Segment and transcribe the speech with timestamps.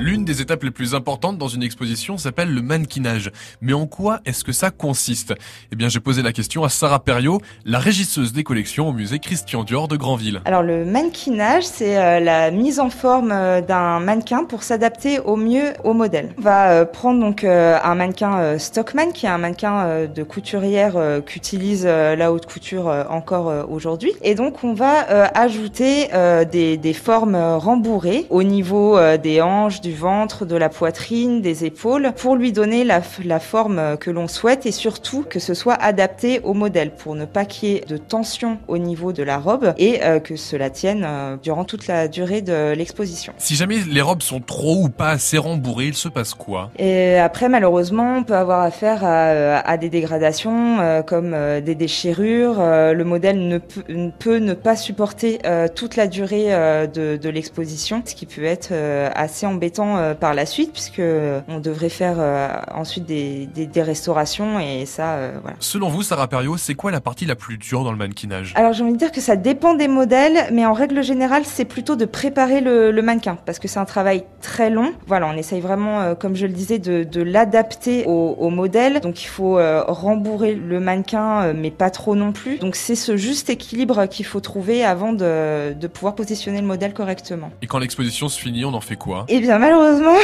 [0.00, 3.30] L'une des étapes les plus importantes dans une exposition s'appelle le mannequinage.
[3.60, 5.34] Mais en quoi est-ce que ça consiste?
[5.72, 9.18] Eh bien, j'ai posé la question à Sarah Perriot, la régisseuse des collections au musée
[9.18, 10.40] Christian Dior de Granville.
[10.46, 15.36] Alors, le mannequinage, c'est euh, la mise en forme euh, d'un mannequin pour s'adapter au
[15.36, 16.30] mieux au modèle.
[16.38, 20.94] On va euh, prendre donc un mannequin Stockman, qui est un mannequin de couturière
[21.26, 24.12] qu'utilise la haute couture encore aujourd'hui.
[24.22, 25.00] Et donc, on va
[25.34, 26.08] ajouter
[26.50, 31.64] des, des formes rembourrées au niveau des hanches, du du ventre, de la poitrine, des
[31.64, 35.74] épaules, pour lui donner la, la forme que l'on souhaite et surtout que ce soit
[35.74, 39.38] adapté au modèle pour ne pas qu'il y ait de tension au niveau de la
[39.38, 43.32] robe et euh, que cela tienne euh, durant toute la durée de l'exposition.
[43.38, 46.70] Si jamais les robes sont trop ou pas assez rembourrées, il se passe quoi?
[46.78, 52.58] Et après, malheureusement, on peut avoir affaire à, euh, à des dégradations comme des déchirures.
[52.60, 55.40] le modèle ne peut, ne peut, ne pas supporter
[55.74, 56.48] toute la durée
[56.94, 58.72] de, de l'exposition, ce qui peut être
[59.14, 63.82] assez embêtant euh, par la suite, puisque euh, on devrait faire euh, ensuite des, des,
[63.82, 65.56] restaurations et ça, voilà.
[65.58, 68.52] Selon vous, Sarah Perriot, c'est quoi la partie la plus dure dans le mannequinage?
[68.56, 71.64] Alors j'ai envie de dire que ça dépend des modèles, mais en règle générale, c'est
[71.64, 74.92] plutôt de préparer le, le mannequin, parce que c'est un travail très long.
[75.06, 79.00] Voilà, on essaye vraiment, comme je le disais, de, de l'adapter au, au, modèle.
[79.00, 82.58] Donc il faut rembourrer le mannequin, mais pas trop non plus.
[82.58, 86.92] Donc c'est ce juste équilibre qu'il faut trouver avant de, de pouvoir positionner le modèle
[86.92, 87.50] correctement.
[87.62, 89.24] Et quand l'exposition se finit, on en fait quoi?
[89.28, 90.18] Eh bien malheureusement,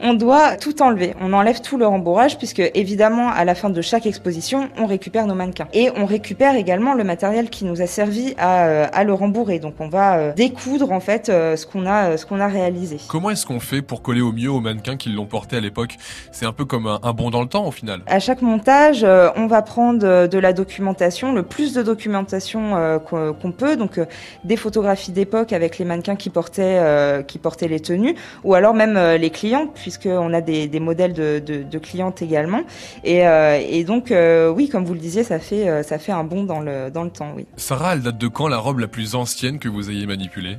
[0.00, 1.14] on doit tout enlever.
[1.20, 5.26] On enlève tout le rembourrage puisque évidemment, à la fin de chaque exposition, on récupère
[5.26, 5.68] nos mannequins.
[5.72, 9.58] Et on récupère également le matériel qui nous a servi à, euh, à le rembourrer.
[9.58, 12.98] Donc on va euh, découdre en fait euh, ce qu'on a, ce qu'on a réalisé.
[13.08, 15.96] Comment est-ce qu'on fait pour coller au mieux aux mannequins qui l'ont porté à l'époque?
[16.32, 18.00] C'est un peu comme un, bond dans le temps au final.
[18.06, 23.76] À chaque montage, on va prendre de la documentation, le plus de documentation qu'on peut.
[23.76, 24.00] Donc
[24.42, 28.98] des photographies d'époque avec les mannequins qui portaient, qui portaient les tenues, ou alors même
[29.16, 32.62] les clients, puisqu'on a des, des modèles de, de, de, clientes également.
[33.02, 36.24] Et, euh, et donc, euh, oui, comme vous le disiez, ça fait, ça fait un
[36.24, 37.46] bond dans le, dans le temps, oui.
[37.56, 40.56] Sarah, elle date de quand la robe la plus ancienne que vous ayez manipulée?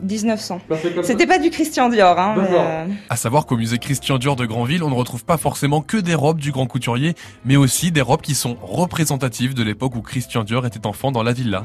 [0.00, 0.60] 1900.
[1.02, 2.18] C'était pas du Christian Dior.
[2.18, 5.80] Hein, mais À savoir qu'au musée Christian Dior de Granville, on ne retrouve pas forcément
[5.80, 9.96] que des robes du grand couturier, mais aussi des robes qui sont représentatives de l'époque
[9.96, 11.64] où Christian Dior était enfant dans la villa.